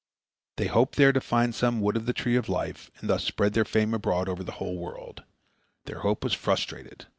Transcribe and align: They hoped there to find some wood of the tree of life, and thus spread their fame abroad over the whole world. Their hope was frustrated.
They 0.57 0.65
hoped 0.65 0.95
there 0.95 1.13
to 1.13 1.21
find 1.21 1.53
some 1.53 1.79
wood 1.79 1.95
of 1.95 2.07
the 2.07 2.13
tree 2.13 2.35
of 2.35 2.49
life, 2.49 2.89
and 2.97 3.07
thus 3.07 3.23
spread 3.23 3.53
their 3.53 3.63
fame 3.65 3.93
abroad 3.93 4.27
over 4.27 4.43
the 4.43 4.53
whole 4.53 4.79
world. 4.79 5.21
Their 5.85 5.99
hope 5.99 6.23
was 6.23 6.33
frustrated. 6.33 7.05